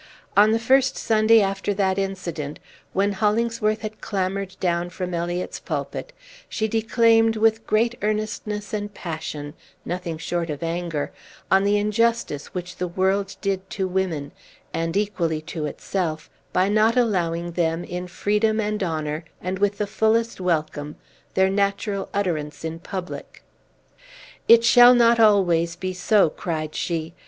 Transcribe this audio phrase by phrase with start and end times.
[0.35, 2.57] On the first Sunday after that incident,
[2.91, 6.11] when Hollingsworth had clambered down from Eliot's pulpit,
[6.49, 9.53] she declaimed with great earnestness and passion,
[9.85, 11.11] nothing short of anger,
[11.51, 14.31] on the injustice which the world did to women,
[14.73, 19.85] and equally to itself, by not allowing them, in freedom and honor, and with the
[19.85, 20.95] fullest welcome,
[21.35, 23.43] their natural utterance in public.
[24.47, 27.13] "It shall not always be so!" cried she.